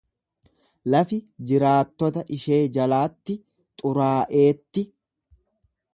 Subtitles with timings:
[0.93, 1.19] Lafi
[1.51, 3.39] jiraattota ishee jalaatti
[3.83, 4.89] xuraa'eetti.